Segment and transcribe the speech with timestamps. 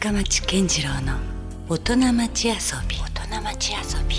[0.00, 1.18] 深町健次郎の
[1.68, 2.54] 大人町遊
[2.88, 2.96] び。
[2.96, 4.16] 大人町遊び。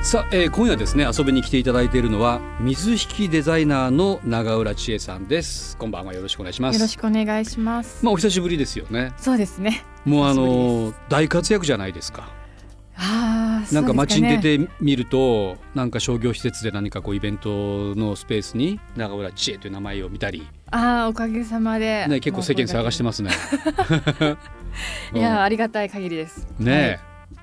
[0.00, 5.76] さあ、えー今夜ですね遊びに来ていただいているのは水引デザイナーの長浦千恵さんです。
[5.76, 6.76] こんばんはよろしくお願いします。
[6.76, 8.04] よろしくお願いします。
[8.04, 9.12] まあお久しぶりですよね。
[9.16, 9.82] そうですね。
[10.04, 12.28] もうあの大活躍じゃないですか。
[12.96, 14.58] ああ、なんか街に出て。
[14.60, 22.04] てみるとなんか商業施設で何かこうイベントのスペースに長浦千恵という名前を見たり、ああ、おかげさまで。
[22.08, 23.30] ね、結構世間探してますね。
[25.14, 26.48] いやー、ありがたい限りです。
[26.58, 27.00] うんねえ、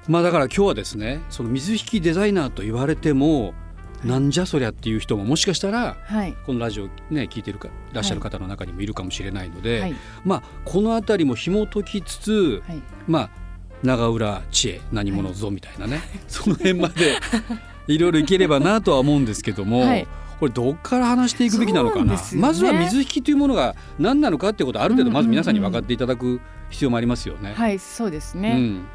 [0.09, 3.53] まあだから今日はですねその水引デザイナーと言われても
[4.03, 6.35] なんじゃそりゃっていう人ももしかしたらはい。
[6.45, 9.95] このラジオね聞いてるかいらっしゃる方の中にもいるかもしれないので、はい。
[10.25, 12.81] まあこの辺りも紐解きつつ、はい。
[13.07, 13.29] まあ
[13.81, 17.15] 長浦知恵何者ぞみたいなね、その辺まで
[17.87, 20.07] いろいろいければなとは思うんですけども、 はい
[20.41, 22.19] これどっから話していくべきなのかな、ね。
[22.33, 25.69] まずは水引というものが何なのかっていうことをある程度まず皆さんにうんうん。
[25.69, 26.41] うん分かっていただく
[26.71, 27.53] 必要もありますよね。
[27.53, 28.53] はい、そうですね。
[28.57, 28.85] うん、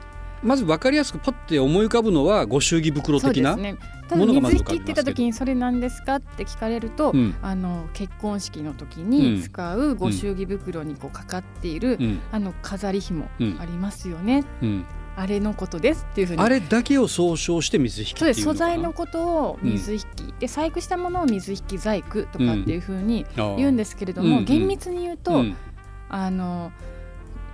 [0.42, 3.56] まず分かりやすくパッて思い浮かぶのはご祝儀袋的な。
[3.56, 5.02] ものがまず水引って言った浮かびますけど。
[5.04, 7.36] 時にそれなんですかって聞かれると、うん。
[7.42, 9.10] あの結婚式の時うん。
[9.10, 12.20] に使うご祝儀袋にこうかかっている、うん。
[12.32, 13.56] あの飾り紐うん。
[13.60, 14.44] ありますよね。
[14.62, 14.84] うん、
[15.16, 16.42] あれのことですっていうふうに。
[16.42, 18.42] あれだけを総称して水引ってそうです。
[18.42, 20.04] 素材のことを水引き、
[20.38, 23.24] で細工したものを水引き細工とかっていうふうに
[23.56, 24.44] 言うんですけれども、うんうん。
[24.44, 25.56] 厳密に言うと、うん。
[26.08, 26.70] あの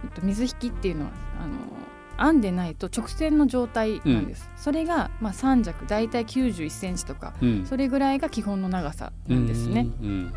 [0.04, 1.46] えっと水引きっていうのはあ
[2.24, 7.66] の編んでないと直線の状態なんです、それが、まあ、三尺大体9 1センチとかうん。
[7.66, 10.34] それぐらいが基本の長さなんですね、うん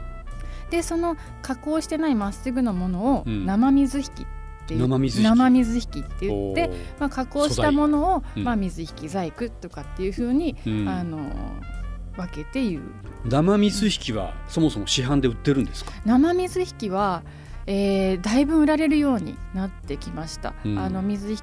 [0.71, 3.45] でその加工してないまっすぐのものをうん。
[3.45, 4.25] 生水引きっ
[4.67, 4.81] ていう。
[4.81, 5.29] 生水引き。
[5.29, 8.43] 生水引きって言ってまあ、加工したものを、うん。
[8.43, 10.89] まあ、水引き細工とかっていうふうに、うん。
[10.89, 11.19] あの
[12.17, 12.81] 分けて言う。
[13.25, 15.91] 生水引きはそもそも市販で売ってるんですか？
[16.05, 17.23] 生水引きは、
[17.65, 20.79] えーだいぶ売られるようになってきました、うん。
[20.79, 21.39] あの水引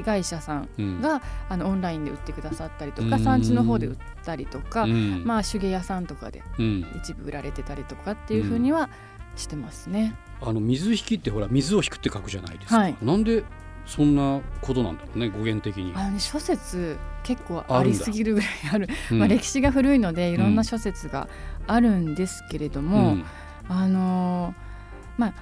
[0.00, 1.00] き会社さんうん。
[1.00, 3.22] があのオンラインで売ってくださったりとかうん。
[3.22, 5.22] 産地の方で売ったりとか、うん。
[5.24, 6.84] まあ手芸屋さんとかでうん。
[6.96, 8.90] 一部売られてたりとかっていうふうには
[9.40, 10.14] してますね。
[10.40, 12.78] あの水引きってほら水を引くって書くじゃないですか。
[12.78, 12.96] はい。
[13.02, 13.44] なんで
[13.86, 15.92] そんなことなんだろうね語源的に。
[15.94, 18.88] あのね諸説結構ありすぎるぐらいある。
[19.10, 21.28] うんまあ、歴史が古いのでいろんな諸説が
[21.66, 23.24] あるんですけれども、うん。
[23.68, 25.34] あのーまあ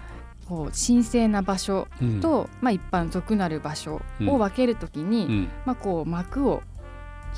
[0.48, 2.20] こう神聖な場所うん。
[2.20, 5.48] と、まあ、一般俗なる場所を分けるときに、うん。
[5.66, 6.62] まあ、こう幕を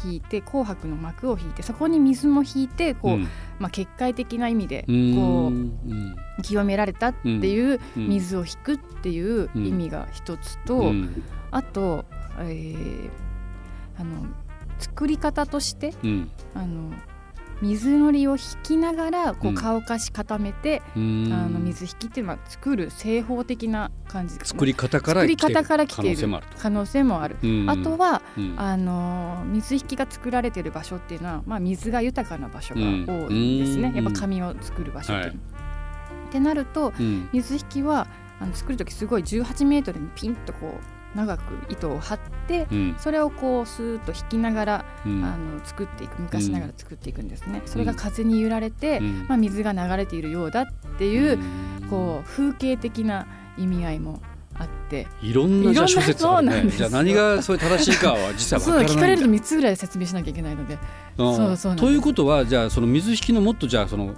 [0.04, 3.28] 引いて紅白の幕を引いてそこに水も引いてこう、うん。
[3.58, 5.14] まあ、結界的な意味でうん。
[5.14, 5.52] こ
[6.38, 8.08] う清められたっていううん。
[8.08, 11.22] 水を引くっていう意味が一つと、うん。
[11.50, 12.04] あと、
[12.38, 13.10] えー
[13.98, 14.26] あの
[14.78, 16.30] 作り方としてうん。
[16.54, 16.90] あの
[17.62, 19.54] 水のりを引きながらこううん。
[19.54, 21.30] 乾かし固めて、うん。
[21.32, 26.58] あの水引きっていうのは作る製法的な感じ作り方から作り来てる方から来可ている能性もあると。
[26.58, 27.36] 可能性もある。
[27.42, 27.70] うん。
[27.70, 28.54] あとは、うん。
[28.56, 32.86] あの水引きが作られている場所っていうのは、まあ、水が豊かな場所が多
[33.30, 34.04] いんですね、うん。
[34.04, 35.34] やっぱ紙を作る場所っては。
[35.34, 37.28] ってなるとうん。
[37.32, 38.06] 水引きは
[38.40, 42.96] あの作る時すごい18メートルにピンとこう長く糸を張ってうん。
[42.98, 45.24] それをこうスーッと引きながら、うん。
[45.24, 47.62] あの作っていく昔ながら作っていくんですね。
[47.66, 49.26] それが風に揺られて、うん。
[49.28, 50.66] まあ、水が流れているようだっ
[50.98, 51.38] ていう、
[51.82, 51.88] うん。
[51.88, 53.26] こう風景的な
[53.58, 54.20] 意味合いも
[54.58, 55.06] あって。
[55.22, 56.74] いろんなじゃ諸説あるそうなんです。
[56.74, 58.96] ねじゃあ何がそれ正しいかは実際そうわからない。
[58.96, 60.78] 聞かれると3つぐらい説明しなきゃいけないので。
[61.18, 61.36] うん。
[61.36, 64.14] そうそうということはじゃあその水引きのもっとじゃあその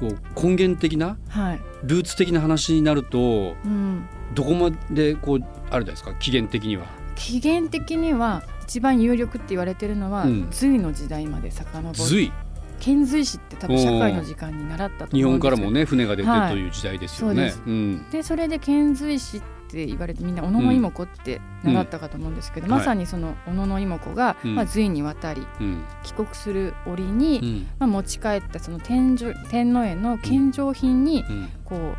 [0.00, 6.14] こう根源的なはい、ルーツ的な話になるとうん、どこまでこうあるんですか？
[6.14, 6.86] 起源的には。
[7.16, 10.48] 起源的には一番有力って言われてるのは、うん。
[10.50, 11.94] 隋の時代まで遡る。
[11.94, 12.32] 隋？
[12.78, 15.50] 遣隋使って多分社会の時間に習ったと日思うんですよ。
[15.50, 17.50] 本からもね船が出てはいという時代ですよね。
[17.50, 18.10] そううん。
[18.10, 22.72] でそれで遣隋使って言われてみんな小野妹子って習ったかと思うんですけど、うん。
[22.72, 24.54] まさにその小野妹子が、うん。
[24.54, 25.84] まあ、隋に渡りうん。
[26.02, 27.66] 帰国する折に、うん。
[27.78, 31.48] まあ、持ち帰ったその天上天皇への献上品にうん。
[31.66, 31.96] こう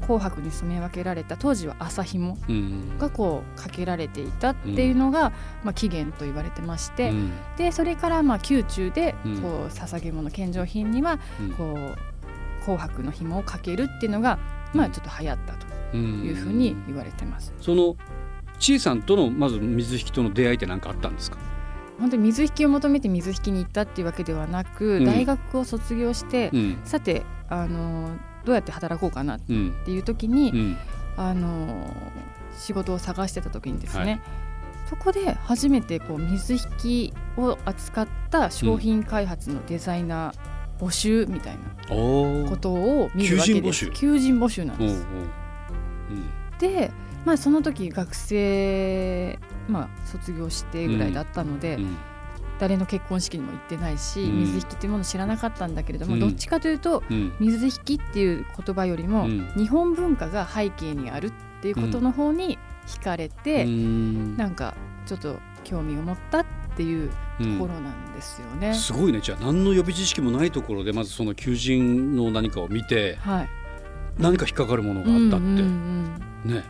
[0.00, 2.98] 紅白に染め分けられた当時は麻紐うん。
[2.98, 5.32] がこうかけられていたっていうのが、
[5.64, 7.32] まあ、起源と言われてまして、うん。
[7.56, 9.38] でそれからまあ宮中でうん。
[9.40, 11.50] こう捧げ物献上品にはうん。
[11.52, 11.96] こう
[12.64, 14.38] 紅白の紐をかけるっていうのが、
[14.74, 15.54] まあ、ちょっと流行った
[15.90, 17.54] というふうに言われてます。
[17.60, 17.96] その
[18.58, 21.38] ちいさんとのまず水引きとの出会いって何かあったんですか？
[21.98, 25.04] 本当に水引きを求めて水引きに行ったっていうわけではなく、うん。
[25.04, 26.78] 大学を卒業して、うん。
[26.84, 28.16] さてあの
[28.48, 29.76] どうやって働こうかなっうん。
[29.84, 30.76] ていう時に、うん。
[31.16, 31.92] あの
[32.56, 34.20] 仕事を探してた時にですね、はい。
[34.88, 43.52] そこで初めてこう水引きを扱った商品開発のデザイナー募集みたいなことを見るわけです。
[43.52, 43.90] 求人募集。
[43.90, 45.06] 求人募集なんおうおうです。
[46.58, 46.90] で、
[47.26, 51.96] まあ、その時学生、まあ、卒業してぐらいだったので、うん
[52.58, 54.40] 誰の結婚式にも行ってないし、うん。
[54.40, 56.20] 水引きっていうものを知らなかったんだけれども、うん。
[56.20, 57.32] どっちかというとうん。
[57.38, 59.52] 水引きっていう言葉よりも、うん。
[59.56, 61.32] 日本文化が背景にあるっ
[61.62, 64.36] ていうことの方に惹かれて、うん。
[64.36, 64.74] なんか
[65.06, 66.46] ちょっと興味を持ったっ
[66.76, 67.14] ていうと
[67.58, 68.74] ころなんですよね。
[68.74, 69.20] すごいね。
[69.20, 73.48] じゃあ何の予備知識もないところでまずその求人の何かを見てはい、
[74.18, 76.54] 何か引っかかるものがあったって、うんうんうん。
[76.54, 76.64] ね。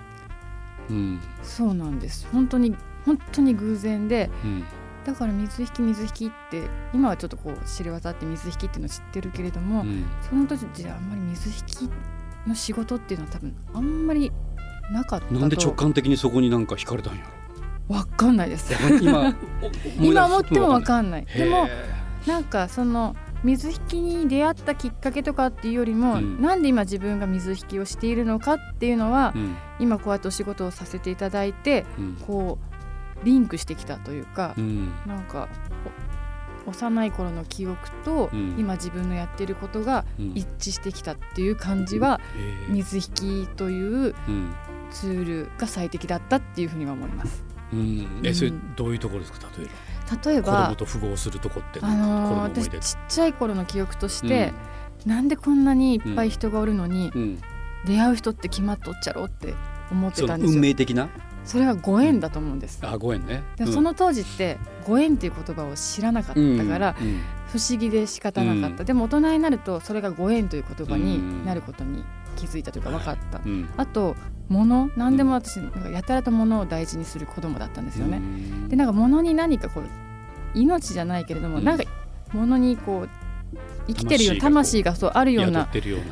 [0.90, 1.20] うん。
[1.42, 2.26] そうなんです。
[2.32, 2.74] 本当に
[3.04, 4.64] 本当に偶然でうん
[5.04, 10.04] だから水引き水引きって今はちょっとこう知れ渡って水引きっていうのを知ってるけれども、うん。
[10.28, 11.90] その当時あんまり水引き
[12.46, 14.32] の仕事っていうのは多分あんまり
[14.92, 15.34] なかったと。
[15.34, 17.24] なんで直感的にそこになんか惹かれたんや
[17.88, 18.72] わかんないです。
[18.90, 19.34] ろ今
[19.98, 21.26] 今思ってもわんかんない。
[21.26, 21.68] でも
[22.26, 26.42] なんかその水引きに出会ったきっかけとかっていうよりも、うん。
[26.42, 29.56] なんで今自分が水引きをしているのかっていうのは、うん。
[29.78, 32.16] 今こうやってお仕事をさせていただいてうん。
[32.26, 32.77] こう
[33.24, 34.92] リンクしてきたというか、うん。
[35.06, 35.48] なんか
[36.66, 38.56] お幼い頃の記憶と、うん。
[38.58, 40.32] 今自分のやってることがうん。
[40.34, 42.20] 一致してきたっていう感じは、
[42.68, 43.02] 水引
[43.46, 44.54] きといううん。
[44.90, 47.44] ツールが最適だったっていうふうには思います。
[47.72, 48.20] うん。
[48.24, 49.46] えそれどういうところですか？
[49.58, 50.16] 例えば。
[50.16, 54.54] 子例えば供と符合するとこってあのー私ちっちゃい頃の記憶として、
[55.04, 57.38] なんでこんなにいっぱい人がおるのに、うん。
[57.84, 59.54] 出会う人って決まっとっちゃろうって
[59.92, 60.58] 思ってたんですよ。
[60.60, 61.10] 命的な？
[61.48, 62.78] それはご縁だと思うんです。
[62.82, 63.42] あご縁ね。
[63.58, 63.66] うん。
[63.66, 66.94] でその当時ってご縁っていう言葉を知らなかったから、
[67.50, 68.86] 不思議で仕方なかった、うん。
[68.86, 72.04] でも大人になるとそれがご縁という言葉になることに
[72.36, 73.66] 気づいたというか分かった、うん。
[73.78, 74.14] あと
[74.50, 78.68] 物何でも私なんかやたらと物を大事にする子供だったんですよね、うん。
[78.68, 79.84] でなんか物に何かこう
[80.54, 81.64] 命じゃないけれども、うん。
[81.64, 81.84] なんか
[82.34, 83.08] 物にこう
[83.88, 85.68] 生きてるよ魂がそうあるよう宿な。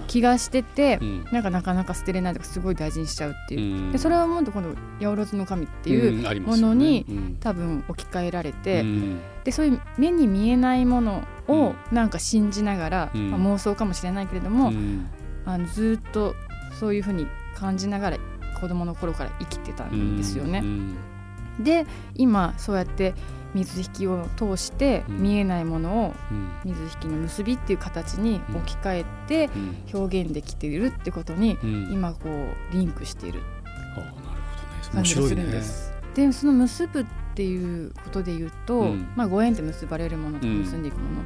[0.06, 1.24] 気がしてて、うん。
[1.30, 3.92] なんかなかなか捨てれないとかすごい大事にしちゃうっていう、うん。
[3.92, 7.36] でそれはもっと今度八百万の神っていう、ものにうん。
[7.38, 9.20] 多分置き換えられて、うん。
[9.44, 13.30] でそういう目に見えないものをなんか信じながら、うん。
[13.30, 15.06] まあ、妄想かもしれないけれども、うん。
[15.44, 16.34] あのずっと
[16.80, 18.18] そういうふうに感じながら
[18.60, 20.60] 子供の頃から生きてたんですよね。
[20.60, 20.96] うん。
[21.62, 23.14] で今そうやって
[23.64, 25.22] 水引きを通してうん。
[25.22, 26.50] 見えないものをうん。
[26.64, 29.76] 水引きの結びっていう形に置き換えてうん。
[30.00, 31.92] 表現できているってことにうん。
[31.92, 33.40] 今こうリンクしている
[33.96, 34.36] あなるほどね。
[34.92, 35.92] 面感じがするんです。
[36.14, 39.08] でその結ぶっていうことで言うと、うん。
[39.16, 41.22] まあ、ご縁って結ばれるものと結んでいくもの、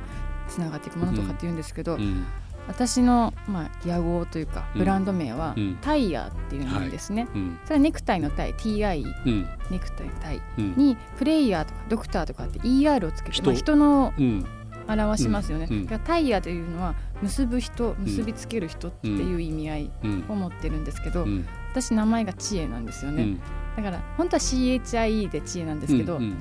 [0.49, 2.25] つながっていくものとかって言うんですけど、うん
[2.69, 4.81] 私の、まあ、屋号というかうん。
[4.81, 5.79] ブランド名は、うん。
[5.81, 7.59] タイヤーっていうんですね、うん。
[7.65, 9.49] それはネクタイのタイ TI うん。
[9.71, 10.43] ネクタイのタイ。
[10.59, 10.75] うん。
[10.77, 13.51] にプレイヤーとかドクターとかって ER をつけて人。
[13.51, 14.47] まあ、人のうん。
[14.89, 15.69] 表しますよね、
[16.05, 20.25] タイヤというのは結ぶ人結びつける人っていう意味合いうん。
[20.29, 21.47] を持ってるんですけど、うん。
[21.71, 23.41] 私名前が知恵なんですよね、うん。
[23.77, 26.37] だから本当は CHIE で知恵なんですけど、うん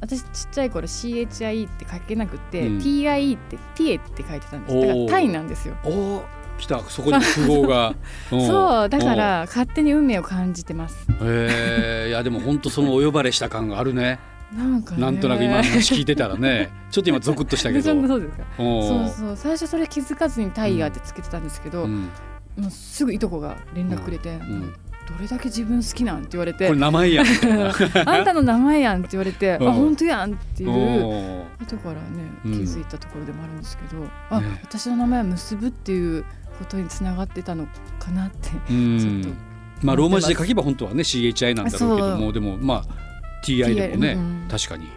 [0.00, 2.78] 私ちっちゃい頃 CHIE って書けなくて、うん。
[2.78, 4.80] TIE って TIE って書いてたんです。
[4.80, 5.76] だからタイなんですよ。
[5.84, 6.22] おー。
[6.58, 6.80] 来た。
[6.80, 7.90] そこに符号が。
[8.34, 8.46] ん。
[8.46, 8.88] そう。
[8.88, 11.06] だから勝手に運命を感じてます。
[11.20, 14.18] おへえいやでも本当そのお呼ばれした感があるね。
[14.56, 15.00] なんかね。
[15.00, 16.70] なんとなく今の話聞いてたらね。
[16.90, 17.82] ちょっと今ゾクッとしたけど。
[17.82, 18.30] そうそう
[19.16, 19.36] そう。
[19.36, 22.10] 最初それ気づかずにタイヤってつけてたんですけど、うん。
[22.56, 24.74] もうすぐいとこが連絡くれて、ん
[25.08, 29.68] どれだけ自分好きなんって言われてこれ名前やんあんたの名前やんって言われて、うん。
[29.68, 30.70] あ本当やんっていう
[31.60, 32.00] 後からね
[32.44, 32.52] うん。
[32.52, 36.24] 気づいたところでもあるんですけど、あ、ね私の名前は結ぶっていう
[36.58, 37.66] ことにつながってたの
[37.98, 38.98] かなってうん。
[39.22, 39.38] ちょっと。
[39.86, 42.84] まあローマ字で書けば本当はね CHI なんだろうけどそもでもまあ
[43.44, 44.48] TI でもね、うん。
[44.50, 44.88] 確かに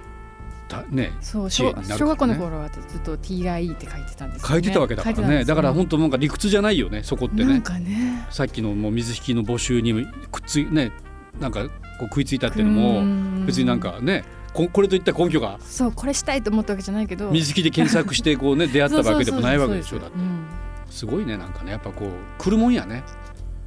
[0.71, 4.53] たねそう小学校の頃はずっと TIE って書いてたんですよね。
[4.53, 5.45] 書いてたわけだからね。
[5.45, 7.61] だから本当なんか理屈じゃないよねそこってね。
[7.61, 8.25] かね。
[8.29, 10.91] さっきのもう水引きの募集にくっついね
[11.39, 11.69] なんかこ
[12.01, 14.23] う食いついたっていうのも別になんかね
[14.53, 17.31] ここれといった根拠がそうこれしたいと思ったわけじゃないけど。
[17.31, 19.99] 水引きで検索してこうね 出会ったわけでもないわけでしょ。
[19.99, 20.17] だって。
[20.17, 20.45] うん
[20.91, 21.71] すごいねなんかね。
[21.71, 23.03] やっぱこう来るもんやね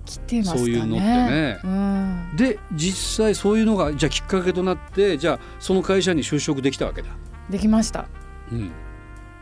[0.04, 0.60] 来てますかね。
[0.60, 1.60] そういうのってね。
[1.64, 7.08] うん、で実際そういうのがじゃあきっかけとなってじゃあその会社に就職できたわけだ、
[7.50, 8.06] できました。
[8.52, 8.70] うん、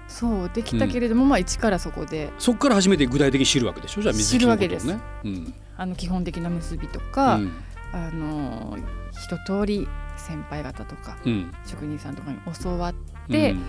[0.08, 2.32] そうできたけれども、まあ一からそこで。
[2.38, 4.02] そこから初めて具体的に知るわけでしょ？
[4.02, 4.78] じゃあ水引きのことをね。
[4.78, 5.54] 知るわうん。
[5.76, 7.52] あの基本的な結びとか、うん。
[7.92, 8.78] あの
[9.10, 11.52] 一通り先輩方とかうん。
[11.66, 12.94] 職人さんとかに教わっ
[13.28, 13.62] でうん。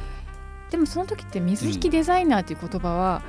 [0.69, 3.21] でもその時って水引きデザイナーという言葉は、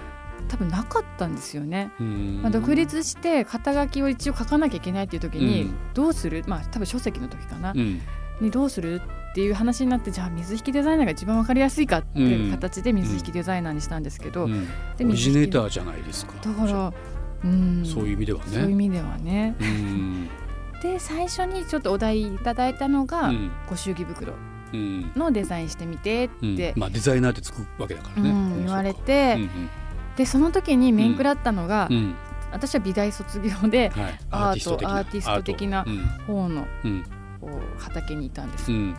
[0.49, 1.93] 多分なかったんですよね。
[2.01, 2.41] うん。
[2.43, 5.75] まあ、独立して肩書きを一応書かなきゃいけないっていう時に、うん。
[5.95, 6.45] どうする？
[6.47, 8.01] まあ多分書籍の時かな、うん。
[8.41, 9.01] にどうする？
[9.33, 14.69] っていう話になってじゃあ水引きデザイナーが一番わかりやすいかっていう形で水引きデザイナーにしたんですけど、うん。
[14.97, 16.35] でオリジネーターーじゃないですか。
[16.41, 16.93] だから
[17.43, 17.85] うん。
[17.85, 18.45] そういう意味ではね。
[18.53, 19.57] そういう意味ではね。
[19.61, 20.29] うん。
[20.83, 23.51] で最初にちょっとお題いただいたのが、うん。
[23.69, 24.35] ご祝儀袋。
[24.73, 25.13] うん。
[25.17, 26.55] のデザインしてみてうん。
[26.55, 28.31] って、まあデザイナーってつくわけだからね。
[28.31, 29.51] うん言われうんて、うん
[30.17, 32.15] でその時に面食らったのが、うん。
[32.53, 35.85] 私は美大卒業ではい、アートアーティスト的な。
[36.27, 37.05] 方のうん。
[37.41, 38.95] こう畑にいたんです、うん。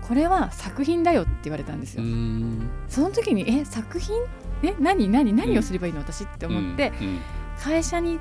[0.00, 2.68] これは作品だよって言われたんですうよ、ん。
[2.88, 4.16] その時にえ作品？
[4.62, 5.98] え何何何をすればいいの？
[5.98, 7.20] 私って思って、うん。
[7.60, 8.20] 会社に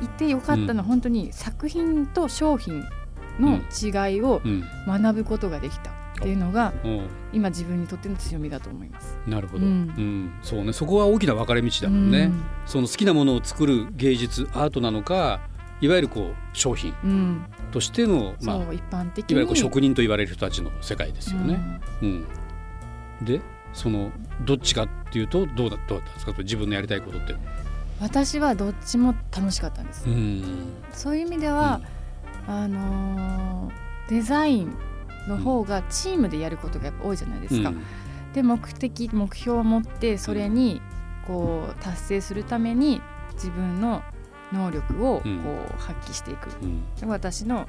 [0.00, 2.84] いてよかったのは本当に作品と商品
[3.38, 4.64] の違いをうん。
[4.86, 7.06] 学ぶことができたっていうのがうん。
[7.32, 9.18] 今自分にとっての強みだと思います。
[9.26, 9.84] なるほど、ううん。
[10.26, 10.72] んそうね。
[10.72, 12.42] そこは大きな分かれ道だもんね、うん。
[12.66, 15.40] その好きなものを作る芸術アートなのか
[15.80, 19.34] いわゆるこう商品うん、としての、まあ、そう一般的に。
[19.34, 21.80] いわゆるこう職人と言われる人たちの世界ですよね。
[22.02, 22.26] うん。
[23.22, 23.40] で
[23.72, 24.12] その
[24.44, 26.32] どっちかっていうとどうだどうだったんですか？
[26.38, 27.32] 自分のやりたいことって。
[27.32, 27.38] うん
[28.00, 30.08] 私はどっちも楽しかったんです。
[30.08, 30.72] うん。
[30.90, 31.80] そういう意味では、
[32.48, 34.76] あのーデザイン
[35.28, 37.70] の方がチームでやることがやっぱ多いじゃないですか。
[37.70, 37.82] うん。
[38.32, 40.80] で目的目標を持ってそれに
[41.26, 43.00] こう達成するために
[43.34, 44.02] 自分の
[44.52, 45.38] 能力をこうん。
[45.38, 45.42] う
[45.78, 46.82] 発揮していく、うん。
[46.96, 47.66] で私の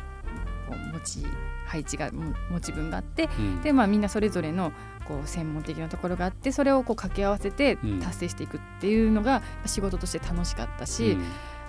[0.68, 1.26] こう持ち
[1.66, 3.62] 配置がも持ち分があってうん。
[3.62, 4.72] で、まあ、みんなそれぞれの
[5.08, 8.00] こう専門的なところがあってそれをこう掛け合わせてうん。
[8.00, 11.18] 達成していくっていうのが仕事として楽しかったし、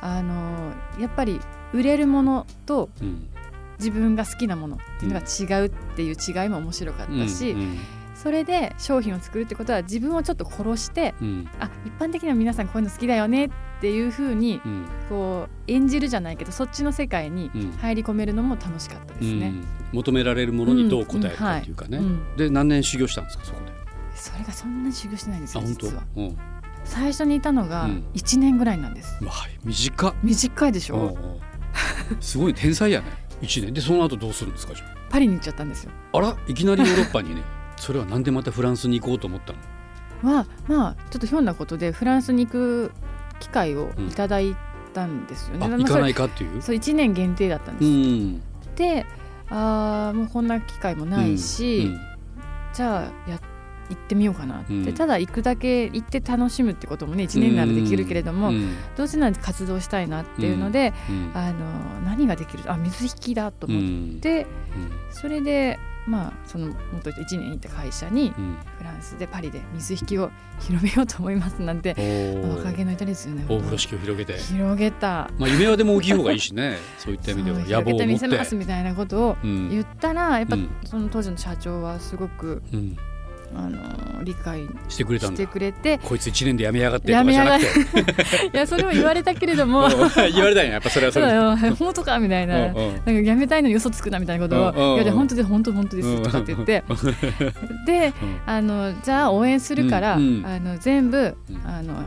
[0.01, 1.41] あのやっぱり
[1.73, 3.29] 売れるものとうん
[3.79, 7.79] 自分が好きなものっていうのが違うっていう違いも面白かったし、うん
[8.15, 11.49] それで商品を作るってことは自分をちょっと殺してうん。
[11.61, 13.51] あ一般的には皆さんこういうの好きだよねっ
[13.83, 14.87] ていうふうにうん。
[15.11, 17.73] こう演じるじゃないけどそっちの世界にうん。
[17.73, 19.49] 入り込めるのも楽しかったですね。
[19.49, 19.65] うん。
[19.93, 21.99] 求められるものにどう答えるかっていうかね。
[21.99, 22.05] うん。
[22.05, 22.37] うん。
[22.37, 23.73] で何年修行したんですかそこで？
[24.15, 26.05] それがそんなに修行してないんですよ実は。
[26.85, 28.05] 最初にいたのがうん。
[28.15, 29.19] 1年ぐらいなんです。
[29.21, 29.59] まあはい。
[29.65, 30.15] 短っ。
[30.23, 31.09] 短いでしょ？
[31.09, 31.43] う。
[32.21, 33.07] すごい天才やね。
[33.43, 35.91] 一年でその後どうするんですかじゃパリに行っちゃったんですよ。
[36.13, 36.19] あ。
[36.19, 37.43] あらいきなりヨーロッパにね。
[37.77, 39.53] それはなんでまたフランスに行こうと思った
[40.27, 40.35] の？
[40.37, 42.93] はまあちょっとひょんなことでフランスに行く
[43.41, 44.57] 機会をいただい
[44.95, 45.59] たんですよね。
[45.59, 46.55] まああ行かないそかっていう？
[46.57, 46.63] れ。
[46.63, 47.91] そう1年限定だったんうです。
[47.91, 48.41] ん。
[48.77, 49.07] で
[49.51, 52.01] あーもうこんな機会もないし、うん
[52.73, 53.39] じゃあや
[53.91, 54.95] 行ってみようかなって、うん。
[54.95, 58.75] ただ行くだけ行って楽しむってこともね1年ならできるけれども、うん。
[58.97, 61.31] どうせなら活動したいなっていうので、うん。
[61.35, 61.59] あの
[62.05, 62.71] 何ができる？
[62.71, 63.79] あ水引きだと思
[64.17, 64.47] って、
[65.11, 68.45] それでまあその元1年いた会社にうん。
[68.45, 72.57] うんフランスでパリで水引きを広めようと思いますなんておー。
[72.59, 74.39] 若気の至りですよね大風呂敷を広げて。
[74.39, 75.31] 広げた。
[75.39, 76.77] まあ夢はでも大きい方がいいしね。
[76.99, 77.59] そういった意味では。
[77.61, 78.57] 野望を持っ広げてみせますて。
[78.57, 79.71] みたいなことをうん。
[79.71, 80.69] 言ったらやっぱうん。
[80.85, 82.97] その当時の社長はすごくうん
[83.57, 85.47] あの理解してくれたして。
[85.47, 88.01] くれてこいつ一年で辞めやがってとかじゃなくて。
[88.53, 89.89] いやそれも言われたけれども。
[90.33, 90.73] 言われたんや。
[90.73, 91.39] やっぱそれはそそうれで。
[91.39, 92.59] だよ本当かみたいな。
[92.59, 96.85] なんか辞めたいのに嘘つくなみたいなことを「いやで本当で本当本当です」とかって言って。
[97.87, 98.13] で
[98.47, 101.61] あのじゃあ応援するから、あの全部うん。
[101.65, 102.05] あの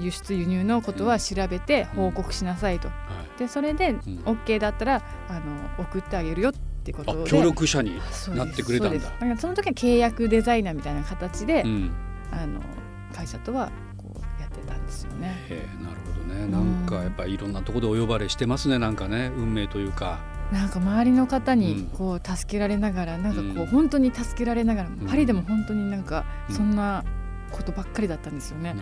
[0.00, 2.88] 輸出輸入のことは調べて報告しなさいと。
[2.88, 2.94] は
[3.36, 3.38] い。
[3.38, 3.94] でそれで
[4.26, 5.40] OK だったらあの
[5.78, 6.58] 送ってあげるよって
[6.92, 8.00] こと協力者に。
[8.34, 9.10] なってくれたんだ。
[9.20, 11.90] なんかその時は契約デザイナーみたいな形で、うん。
[12.30, 12.60] あの
[13.14, 15.34] 会社とはこうやってたんですよね。
[15.48, 16.46] えーなるほどね。
[16.46, 18.78] なんかやっぱりいろんなところでお呼ばれしてますね。
[18.78, 20.18] なんかね運命というか。
[20.52, 21.58] なんか周りの方うん。
[21.58, 23.62] にこう助けられながら、なんかこうん。
[23.62, 24.96] う本当に助けられながら、ん。
[25.06, 26.54] パリでも本当になんかうん。
[26.54, 27.04] そんな
[27.50, 28.76] ことばっかりだったんですよね。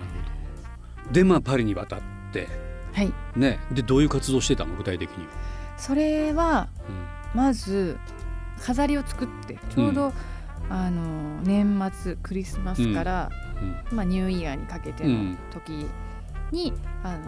[1.12, 2.00] でまあパリに渡っ
[2.32, 2.48] て。
[2.92, 3.60] はい、ね。
[3.70, 4.74] でどういう活動してたの？
[4.74, 5.30] 具体的には。
[5.76, 7.98] それはうんまず
[8.58, 10.12] 飾りを作ってちょうど、
[10.70, 13.30] あの年末クリスマスから、
[13.90, 13.96] うん。
[13.96, 15.86] まあ、ニューイヤーにかけての時
[16.50, 16.72] に、
[17.04, 17.24] あの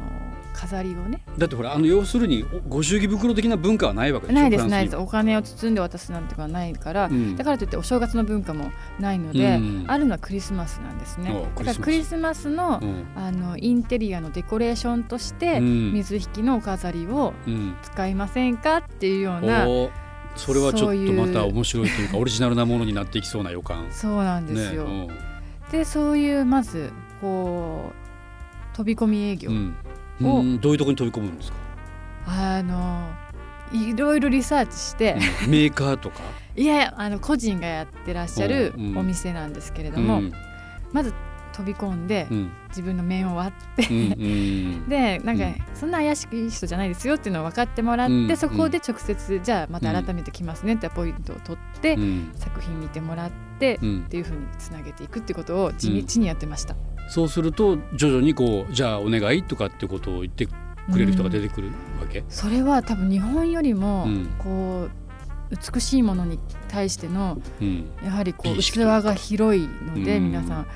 [0.55, 1.21] 飾りをね。
[1.37, 4.97] だってほらあの要するにおご祝儀袋的な文化はないわけでしょないですないです。
[4.97, 7.37] お金を包んで渡すなんてことはないから、うん。
[7.37, 9.85] だからといってお正月の文化もないので、うん。
[9.87, 11.31] あるのはクリスマスなんですね。
[11.33, 13.07] おだからクリスマスの,、うん。
[13.17, 15.93] あのインテリアのデコレーションとして、うん。
[15.93, 17.77] 水引きのお飾りをうん。
[17.83, 19.67] 使いませんかっていうような
[20.37, 23.87] それはちょっとまた面白いというかオリジナルなものになっていきそうな予感。
[23.91, 24.85] そうなんですよ。
[24.85, 25.09] ね
[25.73, 27.93] でそういうまずこ
[28.73, 29.77] う飛び込み営業、うん
[30.23, 30.41] を。
[30.41, 31.57] うんどういうところに飛び込むんですか、
[32.27, 33.11] あの
[33.73, 35.51] いろいろリサーチして、うん。
[35.51, 36.21] メーカーとか、
[36.57, 40.33] いやいやあの個人がやってらっしゃるお店なんですけれども、うん。
[40.93, 41.13] まず
[41.53, 42.51] 飛び込んで、うん。
[42.69, 43.89] 自分の面を割って、
[44.89, 45.57] でなんか、うん。
[45.75, 48.37] そんな怪しい人じゃないですよっていうのを分かってもらって、うん。
[48.37, 52.31] そこで直接じゃあまた改めて来ますねってポイントを取って、うん。
[52.37, 56.77] 作品見てもらって、うんっていうふうにつなげていくってことを地道にやってました。
[57.09, 60.53] そうすると徐々にこうじゃあお願いとかってことを言ってく
[60.99, 61.69] れる人が出てくる
[62.01, 64.27] わけ、それは多分日本よりもうん。
[64.39, 64.91] こう
[65.75, 66.39] 美しいものに
[66.69, 67.91] 対してのうん。
[68.05, 70.25] やはりこう器が広いのでうん。
[70.25, 70.67] 皆さん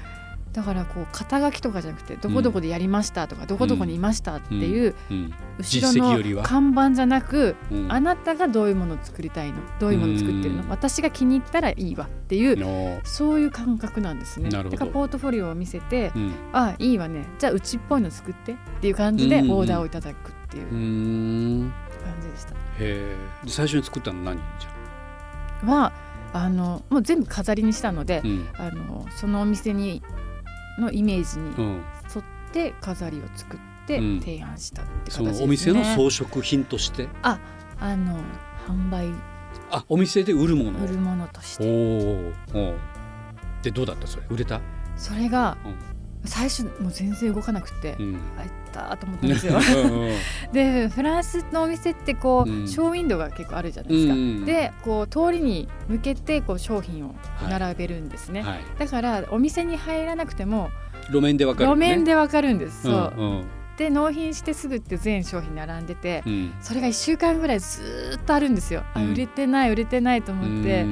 [0.52, 5.32] だからこう肩書きとかじゃなくてどこどこでやりましたとかどこどこにいましたっていううん。
[5.58, 7.92] 後ろの看板じゃなくうん。
[7.92, 9.58] あなたがどういうものを作りたいの？
[9.80, 10.56] どういうものを作ってるうん。
[10.58, 14.50] の私が気に入ったらいいわっていうのそういう感覚なんですね。
[14.50, 16.32] だからポートフォリオを見せてうん。
[16.52, 17.24] あいいわね。
[17.38, 22.54] じゃあうちっぽいの作ってっていう感じでオーダーをいただくっていう感じでした。
[22.78, 23.16] へ
[23.46, 24.36] 最初に作ったの何？
[24.60, 25.92] じゃは
[26.34, 28.48] あのもう全部飾りにしたので、うん。
[28.58, 30.02] あのそのお店に
[30.78, 31.82] のイメージにうん。
[32.14, 34.20] 沿って飾りを作ってうん。
[34.20, 35.38] 提案したって形そですね。
[35.40, 37.08] のお店の装飾品として？
[37.22, 37.38] あ
[37.80, 38.18] あの
[38.66, 39.08] 販売
[39.70, 40.78] あお店で売るもの。
[40.84, 42.76] 売るものとしおてーおー。
[43.62, 44.06] でどうだった？
[44.06, 44.26] それ。
[44.30, 44.60] 売れた？
[44.96, 45.76] それがうん
[46.24, 48.20] 最初もう全然動かなくて、うん。
[48.38, 49.58] あいったと思ったんですよ。
[50.52, 52.68] でフランスのお店ってこう、うん。
[52.68, 54.14] ショーウィンドウが結構あるじゃないですか。
[54.14, 57.14] うんでこう通りに向けてこう商品を
[57.48, 58.42] 並べるんですね。
[58.42, 58.60] はい。
[58.78, 60.70] だからお店に入らなくても
[61.10, 62.82] 路面でわかる、ね、路面でわかるんです。
[62.82, 63.44] そう、うん
[63.76, 66.52] で納品してすぐって全商品並んでて、うん。
[66.60, 68.84] それが1週間ぐらいずーっとあるんですよ。
[68.94, 69.12] あうん。
[69.12, 70.84] 売れてない売れてないとうん思って、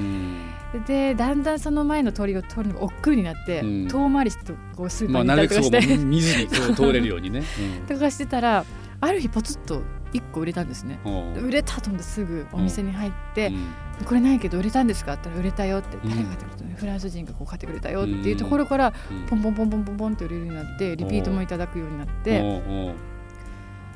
[0.87, 3.89] でだんだんその前の通りを通るのが億劫になって、うん。
[3.89, 7.43] 遠回りしてこうスーパまあーに行ったりとかして、そう見ず に通れるようにね、
[7.89, 8.65] とかしてたら
[9.01, 10.99] ある日ポツッと1個売れたんですね。
[11.43, 13.67] 売れたと思ってすぐお店に入ってう、ん
[14.07, 15.15] これないけど売れたんですか？
[15.15, 19.27] って言ったら売れたよって、うん誰が買ってくれたのフランス人がこう買ってくれたよっていうところから、うん。
[19.27, 22.63] ポンポンポンポンポンポンって売れるようになってリピートもいただくようになって、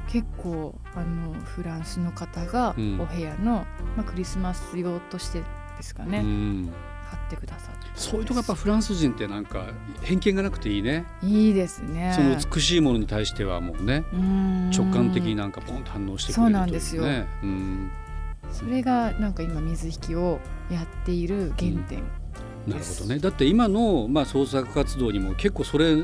[0.09, 3.00] 結構あのフランスの方がうん。
[3.00, 3.64] お部屋の、
[3.97, 5.43] まあ、クリスマス用として
[5.76, 6.73] ですかね、うん。
[7.11, 7.85] 買ってくださって。
[7.95, 9.66] そういうとこやっぱフランス人ってなんか
[10.02, 11.04] 偏見がなくていいね。
[11.23, 12.12] いいですね。
[12.14, 14.04] その美しいものに対してはもうね
[14.76, 17.04] 直感的になんかポンと反応してくれるそうなんですよ。
[17.04, 17.90] うねうん。
[18.50, 22.02] それがなんか今水引きをやっている原点、
[22.67, 23.19] なるほどね。
[23.19, 25.97] だって今のまあ創作活動にも結構それ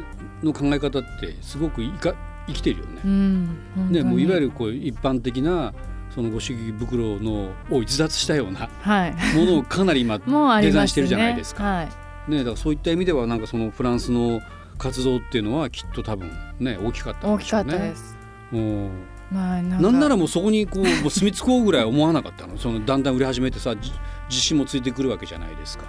[0.42, 2.14] の考え方ってすごくいか
[2.46, 3.00] 生きてるよね。
[3.04, 3.08] う。
[3.08, 3.58] ん。
[3.90, 5.72] ねもういわゆるこう一般的な
[6.14, 9.14] そのご主義袋のを逸脱したようなはい。
[9.36, 10.18] ものをかなり今
[10.60, 11.64] デザインしてるじゃないですか。
[11.64, 11.88] はい。
[12.30, 14.40] ねだからそういった意味ではなんかそのフランスの
[14.78, 17.86] 活動っていうのはきっと多分ね大きかったん大きかでしょうね。
[17.86, 18.18] ったです。
[18.52, 18.90] うん。
[19.30, 19.90] まあなんか。
[19.90, 22.58] なんならもうそこにこうもう住み着こうぐらい思わなかったの？
[22.58, 23.92] そのだんだん売れ始めてさじ
[24.28, 25.84] 自信もついてくるわけじゃないですか。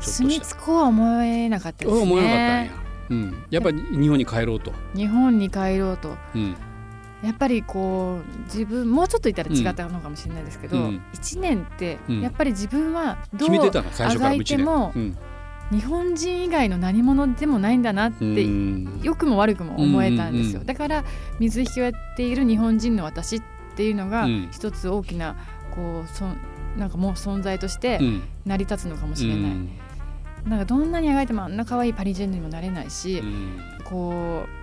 [0.00, 2.02] 住み着こうは思えなかったですね。
[2.02, 2.70] 思わなかったんや、
[3.10, 6.16] うん、やっぱり日本に帰ろうと、日本に帰ろうと。
[6.34, 6.56] うん
[7.22, 11.02] やっぱりこう自分もうちょっといたら違ったのかもしれないですけど、うん。
[11.14, 12.20] 1年ってうん。
[12.20, 15.16] やっぱり自分はどうあがいてもうん。
[15.70, 19.00] 日本人以外の何者でもないんだなってうん。
[19.02, 20.66] 良くも悪くも思えたんですよ、うん。
[20.66, 21.04] だから
[21.40, 23.42] 水引きをやっている日本人の私っ
[23.74, 24.48] ていうのがうん。
[24.52, 25.34] 一つ大きな
[25.74, 26.38] こうそん
[26.76, 28.22] なんかもう存在としてうん。
[28.46, 29.70] 成り立つのかもしれない、うん。
[30.46, 33.58] なんかどんなにあがいてもあんな可愛いパリジェンヌにもなれないし、うん。
[33.84, 34.57] こう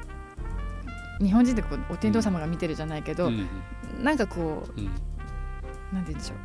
[1.19, 3.47] 日本人ってこうお天道様が見てるじゃないけど、うん。
[4.01, 4.85] なんかこううん。
[5.93, 6.37] なんて言うんでしょう。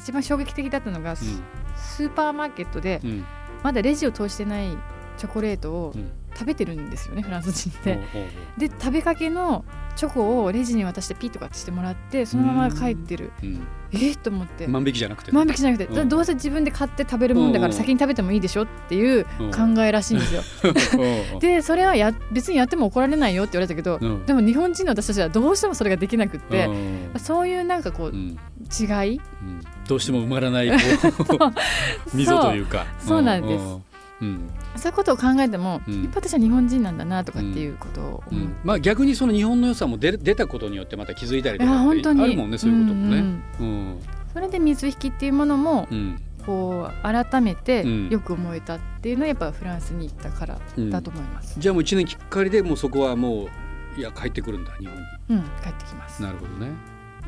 [0.00, 1.42] 一番衝撃的だったのが、スうん。
[1.76, 3.24] スーパーマーケットでうん。
[3.62, 4.76] まだレジを通してない
[5.16, 8.00] チョコレートをうん食べてるんですよねフランス人って。
[8.58, 9.64] で食べかけの
[9.96, 13.32] チョコをレジに渡してピッとかしてもらってそのまま帰ってる。
[13.42, 13.66] おううん。
[13.92, 14.66] えっと思って。
[14.66, 15.30] 万引きじゃなくて？
[15.30, 15.94] 万引きじゃなくて、うん。
[15.94, 20.42] だどうせ自分で買って食べるもんだかうんら先に食べてもいいでしょっていううん考えらしいんですよ。
[21.40, 24.26] でそれはや別にやっても怒られないよって言われたけど、うん。
[24.26, 27.20] でも日本人の私たちはどうしてもそれができなくって、うん。
[27.20, 28.36] そういうなんかこううん。
[28.80, 29.60] 違い、うん。
[29.86, 30.70] どうしても埋まらない
[32.12, 32.86] 溝というか。
[32.98, 33.22] そう。
[33.22, 33.62] なんです。
[33.62, 33.82] うん。
[34.22, 38.44] うんそういうことを考えても、うんやっぱ私は日本人なんだなとかっていうことを思う。
[38.44, 43.20] うんまあ逆にその日本の良さも出出たことによってまた気づいたりとか本当にあるもんねそういうこともね。
[43.20, 43.98] んうんうん
[44.32, 51.54] それで水引きっていうものもうんこう改めてうんよく思えたっていうのはやっぱフランスに行ったからうんだと思います。
[51.58, 53.44] じゃあもう一年きっかりでもうそこはも
[53.96, 55.02] ういや帰ってくるんだ日本に。
[55.30, 56.20] うん、帰ってきます。
[56.22, 56.72] なるほどね。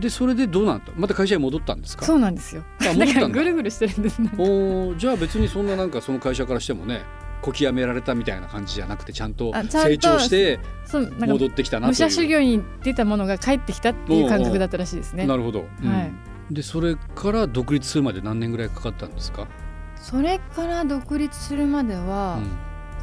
[0.00, 2.04] でそれでどうなったまた会社に戻ったんですか？
[2.04, 2.62] そうなんですよ。
[2.80, 4.30] あだ からぐるぐるしてるんですね。
[4.36, 7.02] おーじゃあ別にそんななんかその会社からしてもね
[7.46, 10.58] こきやめられたみたいな感じじゃなくてちゃんと成長して
[10.90, 11.94] 戻ってきたなという。
[11.94, 15.28] 武者修行に出たものが帰ってきたっていう感覚だったらしいですね。
[15.28, 15.88] なるほど、うん。
[15.88, 16.12] はい。
[16.50, 19.46] でそれから独立するまで何年ぐらいかかったんですか、
[19.94, 22.40] それから独立するまでは、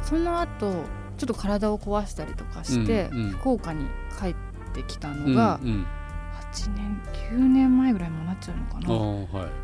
[0.02, 0.84] うその後
[1.16, 3.30] ちょっと体を壊したりとかして、うんうん。
[3.30, 3.86] 福岡に
[4.20, 4.34] 帰っ
[4.74, 5.86] てきたんのが、うんうん。
[6.52, 8.88] 8年9年前ぐらいもなっちゃうのかあな。
[8.88, 9.63] ーはい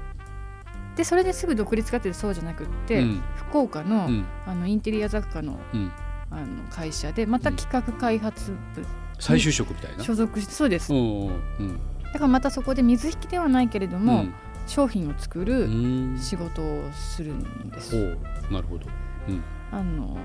[1.01, 3.23] でそれですぐ独立かってそうじゃなくって、うん。
[3.35, 4.27] 福岡の,、うん。
[4.47, 5.91] あのインテリア雑貨のうん。
[6.31, 8.85] あの会社でまた企画開発部
[9.19, 10.05] 再就職みたいな？
[10.05, 10.93] 所属しそうです。
[10.93, 11.27] うん
[11.59, 11.81] うん
[12.13, 14.35] だからまたそこで水引きではないけれどうも、ん。
[14.67, 16.19] 商品を作うるん。
[16.19, 17.97] 仕事をするんです、
[18.51, 18.87] なるほど、
[19.29, 19.43] うん。
[19.73, 20.19] あの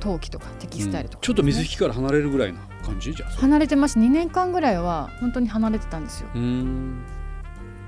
[0.00, 3.14] 陶器とかテキスタイルとか、ちょっと水引きから離れるぐらいな感じ？
[3.14, 3.98] じゃ離れてます。
[3.98, 6.28] 2年間ぐらいは本当に離れてたんですよ。
[6.34, 7.02] うん。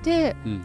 [0.02, 0.62] でうん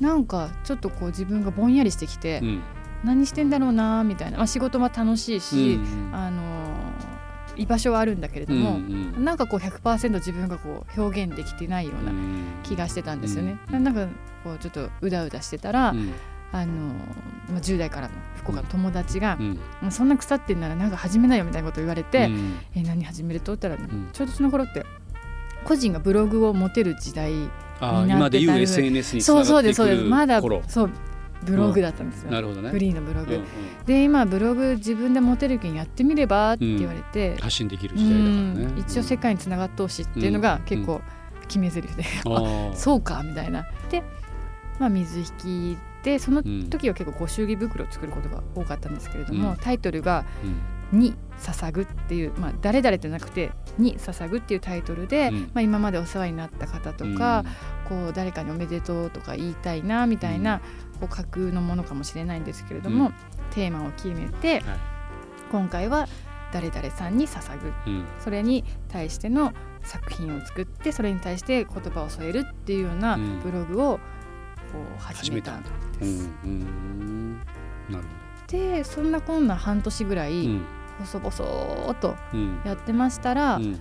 [0.00, 2.62] なんかちょっとこう自分がぼんやりしてきて、うん。
[3.04, 6.40] 何してんだろうなみたいな、まあ、仕事は楽しいし、うんあの
[7.56, 12.12] 居場所はあるんだけれども、うんうんなんかこう100%自分がこう表現できてないような
[12.62, 13.58] 気がしてたんですよね。
[13.72, 14.06] うんなんか
[14.44, 16.12] こうちょっとうだうだしてたら、うん。
[16.52, 16.94] あの
[17.48, 19.58] まあ、10代からの福岡の友達がう、ん。
[19.82, 22.58] もうそんな腐ってんならなんか始めなよみたいなこと言われて、うん。
[22.74, 23.54] え何始めると？
[23.54, 24.08] って言ったら、ん。
[24.12, 24.84] ちょうどその頃って
[25.64, 27.32] 個人がブログを持てる時代
[27.80, 30.02] あ今で言う SNS につそうそうですそうです。
[30.04, 30.90] まだそう
[31.44, 32.70] ブログだったんですよ、なるほどね。
[32.70, 33.46] フリーのブログ、うんうん。
[33.86, 38.76] で今ブログ自分で持てるけんやってみればって言われて、発信できるう時代だからん。
[38.76, 41.00] ね一応世界につながってほしいっていうのが結構
[41.48, 42.36] 決め台詞で、うん。
[42.36, 42.74] あー。
[42.76, 43.64] そうかみたいな。
[43.90, 44.02] で、
[44.78, 45.24] まあ、水引
[45.74, 49.56] きでその時は結構ご祝儀袋を作ることが多かったんですけれども、うん。
[49.56, 50.60] タイトルがうん
[50.92, 55.40] 「に捧ぐ」っていう、まあ、誰々じゃなくて「に捧ぐ」っていうタイトルで、うん。
[55.40, 57.44] まあ、今までお世話になった方とか、
[57.88, 60.60] こう誰かにおめでとうとか言いたいなみたいな、
[61.00, 63.12] こう架空のものかもしれないんですけれども、うん。
[63.50, 64.62] テーマを決めて、はい。
[65.50, 66.06] 今回は
[66.52, 67.72] 誰々さんに捧ぐ。
[67.86, 67.98] うん。
[68.00, 73.40] うんそれに対しての作品を作ってそれに対して言葉を添えるっていうようなうん。
[73.40, 73.98] ブログを
[74.72, 75.68] こう始めたんで
[76.04, 76.30] す。
[78.46, 80.60] でそんなこんな半年ぐらい
[81.00, 82.60] 細々とうん。
[82.64, 83.80] やってましたら、うん。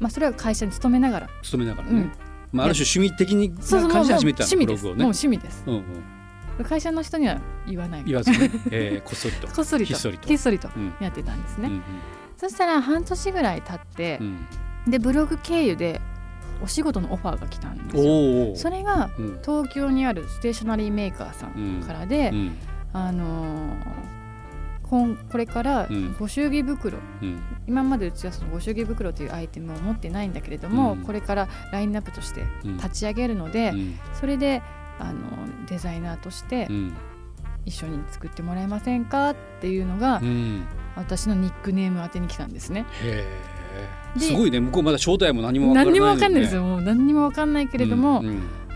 [0.00, 2.00] まあ、それは会社に勤めながら、勤めながらね。
[2.00, 2.12] うん、
[2.52, 5.04] まあある種趣味的に感じで始めた趣味ですもうブログをね。
[5.04, 5.64] 趣味です。
[5.66, 5.74] うん
[6.58, 6.64] うん。
[6.64, 8.04] 会社の人には言わない。
[8.04, 8.36] 言わずに
[8.70, 9.48] えー こっそりと。
[9.48, 9.88] こっそりと。
[9.88, 10.28] ひっそりと。
[10.28, 10.94] ひっそりとうん。
[11.00, 11.82] やってたんですね、うん
[12.36, 14.46] そしたら半年ぐらい経ってう、ん。
[14.88, 16.00] でブログ経由で
[16.62, 18.56] お仕事のオファーが来たんですよ。
[18.56, 19.38] それがうん。
[19.42, 22.56] 東京にあるステーショナリーメーカーさんからで、うん。
[22.92, 24.13] あのー
[24.88, 26.16] こんこれからうん。
[26.18, 27.42] ご祝儀袋、うん。
[27.66, 31.02] 今までうちはそのご祝儀袋というアイテムを持ってないんだけれども、うん。
[31.02, 32.76] これからラインナップとしてうん。
[32.76, 33.98] 立ち上げるので、うん。
[34.12, 34.62] それで
[34.98, 35.20] あの
[35.66, 36.94] デザイナーとしてうん。
[37.66, 40.66] 一緒に作ってもらえませんかっていうのが、うん。
[40.96, 42.84] 私のニックネーム宛てに来たんですね。
[44.18, 44.60] すごいね。
[44.60, 46.60] 向こうまだ正体も何も分からない何にもわかんないですよ。
[46.60, 48.22] よもう何にもわかんないけれども、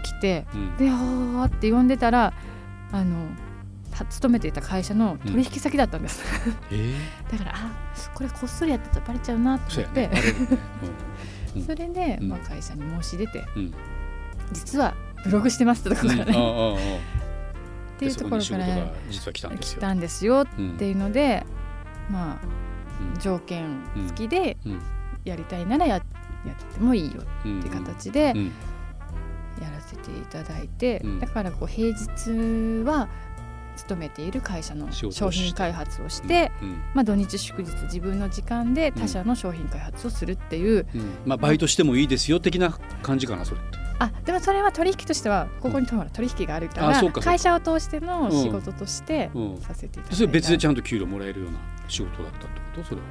[0.02, 0.76] 来てうん。
[0.76, 2.32] で「あー」って呼んでたら
[2.92, 3.47] あのた
[4.04, 6.22] 勤めていた会社の取引先だったんです、
[6.70, 6.74] え。
[6.74, 7.72] ー だからあ
[8.14, 10.10] これこっそりやってたらバレちゃうなと思って、ね。
[11.56, 11.62] うん。
[11.62, 12.28] それで、うん。
[12.28, 13.74] まあ、会社に申し出て、うん。
[14.52, 16.24] 実はブログしてますってところから。
[16.24, 16.30] ね、
[17.96, 19.78] っていうところから実は来たんですよ。
[19.78, 20.72] 来たんですようん。
[20.72, 21.44] っていうので、
[22.10, 22.38] まあ
[23.14, 23.20] うん。
[23.20, 24.82] 条件付きでうん。
[25.24, 25.94] やりたいならや
[26.46, 28.52] やってもいいようんっていう形でうん。
[29.60, 31.18] やらせていただいて、うん。
[31.18, 33.08] だからこう平日は
[33.78, 41.02] 勤めている会社の商品開発をして、うんまあ、土日祝日自分の時間で他社の商品開発をするっていう、うん。
[41.24, 43.78] まあバイトしてもいいですよ的な感じかなそれって。
[44.00, 49.60] あでもそれは取引としてはここに取引があるから、会社を通しての仕事としてうん。
[49.60, 52.84] させていただいた、それ別でちゃんと給料もらえるような仕事だったってこと？
[52.84, 53.06] それは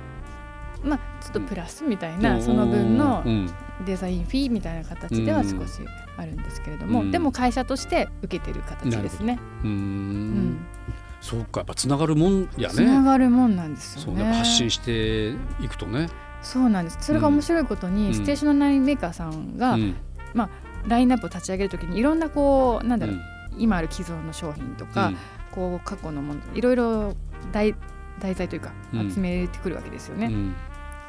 [0.84, 2.42] まあちょっとプラスみたいな、うん。
[2.42, 3.50] その分のうん。
[3.86, 5.82] デザインフィーみたいな形では少し
[6.18, 7.12] あるんですけれども、うん。
[7.12, 9.40] でも会社として受けてる形ですね。
[9.64, 10.50] うん。
[10.54, 10.58] ん。
[11.22, 14.32] そうかやっぱつながるもんやつなねがるもんなんですそうよね。
[14.32, 15.30] ね発信して
[15.62, 16.10] いくとね。
[16.42, 16.98] そうなんです。
[17.02, 18.14] それが面白いことに、うん。
[18.16, 19.96] ステーショナリーメーカーさんが、うん。
[20.88, 23.62] ラインナップを立ち上げるときにいろんなこうなんだろう、うん。
[23.62, 25.12] 今ある既存の商品とか、
[25.52, 27.14] こう過去のものいろいろ
[27.52, 27.76] 題
[28.22, 29.12] 題材というかうん。
[29.12, 30.28] 集めてくるわけですよね。
[30.28, 30.56] うん。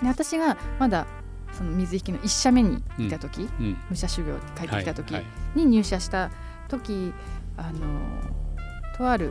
[0.03, 1.07] で私がまだ
[1.53, 3.77] その水引きの1社目にいた時、うん。
[3.91, 5.25] 武者修行って帰ってきた時はい。
[5.55, 6.31] に入社した
[6.69, 7.13] 時
[7.57, 8.01] あの
[8.97, 9.31] とある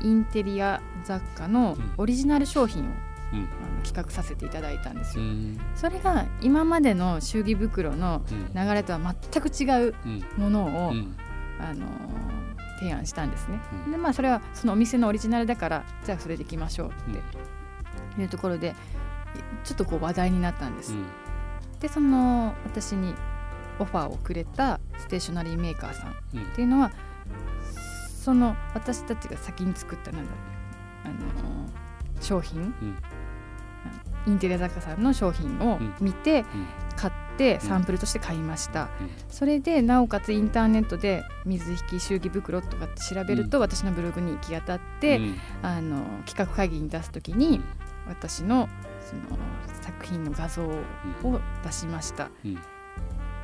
[0.00, 1.92] インテリア雑貨のうん。
[1.98, 2.92] オリジナル商品を、うん。
[2.92, 3.42] あ
[3.78, 5.24] の企画させていただいたんですよ。
[5.24, 5.58] うん。
[5.74, 8.66] それが今までの祝儀袋のうん。
[8.66, 9.00] 流れとは
[9.32, 10.24] 全く違ううん。
[10.36, 11.16] ものを、うん。
[11.58, 11.86] あの
[12.78, 13.60] 提案したんですね。
[13.86, 13.92] うん。
[13.92, 16.92] でまあそれはそのお店のオリジナルだからじゃあそれでいきましょうっ
[18.16, 18.74] ていうところで
[19.64, 20.92] ちょっとこう話題になったんです。
[20.92, 21.06] うん。
[21.80, 23.14] でその私に
[23.78, 26.44] オファーをくれたステーショナリーメーカーさんっうん。
[26.54, 26.90] ていうのは
[28.22, 30.32] その私たちが先に作ったなんだ
[31.04, 31.14] あの
[32.20, 32.98] 商品、うん。
[34.26, 36.44] インテリア雑貨さんの商品を見て、
[36.96, 39.10] 買ってサンプルとして買いました、うん。
[39.28, 45.34] それでなおかつインターネットで水引き祝儀袋とかって調べると、私のブログに行き当たって、うん。
[45.62, 47.60] あの企画会議に出す時に
[48.08, 48.68] 私の
[49.00, 49.22] その
[49.82, 50.80] 作品の画像を
[51.64, 52.58] 出しました、うん。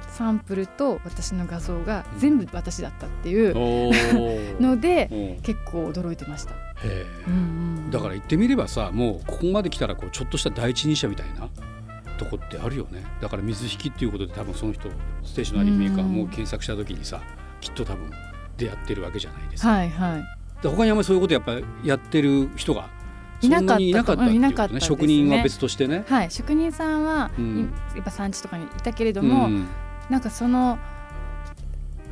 [0.08, 4.60] サンプルと私の画像が全部私だったっていうおー。
[4.60, 6.54] のでうん結構驚いてました、
[7.28, 7.36] うんう
[7.88, 7.90] ん。
[7.90, 11.48] だから言ってみればさもうここまで来たらこうちょっとした第一人者みたいな
[12.24, 13.04] とこってあるよね。
[13.20, 14.88] だから水引きっていうことで多分その人
[15.22, 17.20] ステーショナリーメーカーも検索した時にさ
[17.60, 18.10] きっと多分
[18.56, 20.22] 出会ってるわけじゃないですか,、はいはい。
[20.62, 22.88] 他にあんまりそういうことやっぱりやってる人が
[23.40, 23.82] いなかった。
[23.82, 24.16] いなかっ
[24.68, 24.86] たですね。
[24.86, 26.04] 職人は別としてね。
[26.08, 26.30] はい。
[26.30, 27.72] 職人さんは、うん。
[27.94, 29.66] やっぱ産地とかにいたけれども、うん。
[30.08, 30.78] なんかその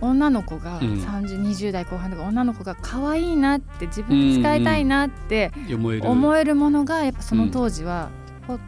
[0.00, 0.94] 女の子がうん。
[0.98, 5.52] 3020代後半とか女の子が可愛いなって自分で使いたいなって
[6.02, 8.10] 思えるものがやっぱその当時は
[8.46, 8.58] ほ,、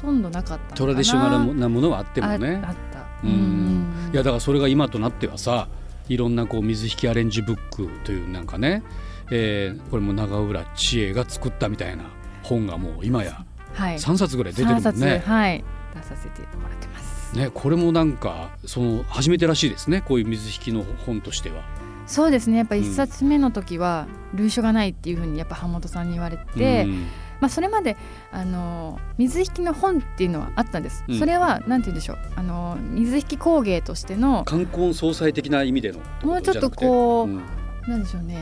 [0.00, 2.60] とんどなかったトラディショナルなものはあってもね。
[2.64, 3.06] ああった。
[3.24, 4.10] うん。
[4.12, 5.68] いやだからそれが今となってはさ
[6.08, 8.82] いろんなこう水引きアレンジブックというなんかね、
[9.30, 12.04] えーこれも長浦知恵が作ったみたいな
[12.42, 13.96] 本がもう今やはい。
[13.96, 15.22] 3冊ぐらい出てるもんね。
[15.24, 15.64] はい。
[15.94, 17.36] 出させてもらってます。
[17.36, 21.62] ねこれもなんかその初めてらしいですねこういう水引きの本としては。
[22.06, 22.56] そうですね。
[22.56, 27.06] やっぱ一冊目の時は類書がないっていうふうにやっぱ浜本さんに言われて、うん
[27.40, 27.96] まあ、それまで
[28.32, 31.18] あの水引きの本っていうのはあったんです、うん。
[31.18, 32.18] それはなんて言うんでしょう。
[32.36, 38.38] あの水引き工芸としての冠婚葬祭的な意味でのもうちょっとこうじゃなんでしょうね。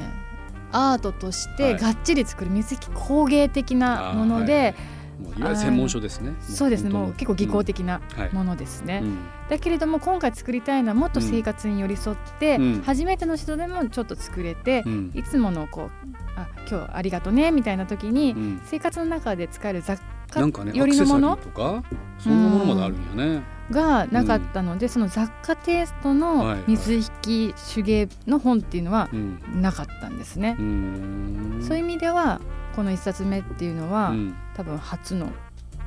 [0.73, 1.57] アートとしはい。
[1.57, 6.35] てがっちり作る水引き工芸的なもので、うんもういわゆる専門書ですね。
[6.41, 6.91] そうですね。
[6.91, 8.33] もう結構技巧的的なはい。
[8.35, 12.83] ものですね、うんだけれども今回作りたいのはもっと生活に寄り添って、うん。
[12.83, 15.13] 初めての人でもちょっと作れて、うん。
[15.15, 15.91] いつものこう
[16.37, 18.61] あ今日ありがとねみたいな時に、うん。
[18.65, 21.37] 生活の中で使える雑貨よりのもの？
[21.37, 21.85] とか
[22.19, 23.43] そんなものまであるんやね。
[23.71, 29.41] がなかったので、その雑貨テイストの水引き手芸の本っていうのはうん。
[29.61, 30.57] なかったんですね。
[30.59, 30.63] う。
[30.63, 31.59] ん。
[31.63, 32.41] そういう意味では
[32.75, 34.35] この一冊目っていうのは、うん。
[34.57, 35.31] 多分初の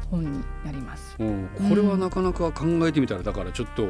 [0.10, 1.16] 本になります。
[1.20, 3.88] うんこれはなかなか考えてみたらだからちょっと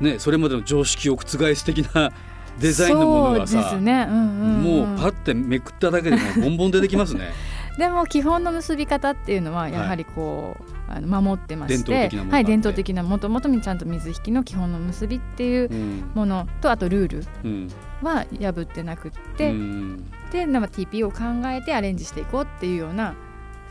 [0.00, 2.10] ねそれまでの常識を覆す的な
[2.58, 4.86] デザインのものがさ、ね、うんうんうん。
[4.86, 7.30] もうパッてめくっただけでもうボンボン出てきますね。
[7.78, 12.10] でも基本の結び方っていうのはやはりこう、あの守ってまして。
[12.30, 16.10] はい、伝統的なもともとちゃんと水引きの基本の結びっていううん。
[16.14, 17.68] ものとあとルールうん。
[18.02, 23.14] は破ってなくって、うんでなんか TP を考えてアレンジしていこうっていうような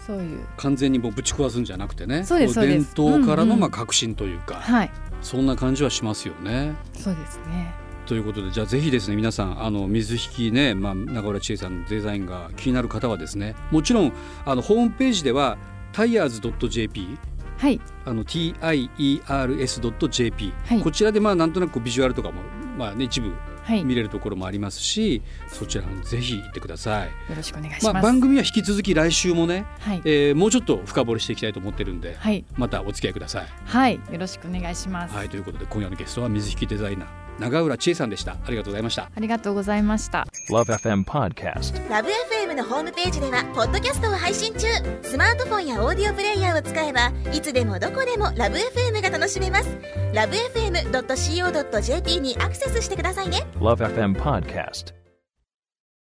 [0.10, 0.39] そういう。
[0.58, 2.24] 完全にもうぶち壊すんじゃなくてね。
[2.24, 3.56] そうですこ伝統からうんうん。
[3.56, 4.91] のまあ革新というか、はい。
[5.22, 6.74] そんな感じはしますよね。
[6.98, 7.72] そうですね。
[8.08, 14.12] ということでじゃあぜひですね皆さんあの水引きね、まあ、中浦千恵さんのデザインが気になる方はですねもちろん
[14.45, 15.60] あのホームページでは
[15.93, 17.19] tires.jp
[17.60, 17.80] はい。
[18.06, 18.93] あの tiers.jp、
[20.65, 20.82] はい。
[20.82, 22.41] こちらでまあなんとなくビジュアルとかも、
[22.80, 23.38] まあね、一部はい
[23.84, 27.08] 見れるところもありますしそちらにぜひ行ってください。
[27.29, 32.45] よろしくお願いします、まあ、番組は引き続き来週もね、はい、えーもうちょっと深掘りしていきたいと思ってるんで、はい。
[32.55, 33.45] またお付き合いください。
[33.65, 33.95] はい。
[33.95, 35.29] よろしくお願いします、はい。
[35.29, 38.34] ということで今夜のゲストは水引デザイナー永浦千恵さんでした。
[38.34, 39.10] ありがとうございました。
[39.15, 41.89] ありがとうございました Love FM Podcast.
[41.89, 44.67] ラブ f m のホームページではポッドキャストを配信中
[45.02, 49.78] スマートフォンやオーディオプレイヤーを使えばいつでもどこでもラブ f m が楽しめます
[50.13, 54.98] ラブ FM.co.jp にアクセスしてくださいね Love FM Podcast.